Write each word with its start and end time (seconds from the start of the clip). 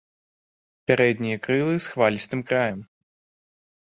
Пярэднія 0.91 1.37
крылы 1.47 1.75
з 1.87 1.93
хвалістых 1.97 2.41
краем. 2.49 2.81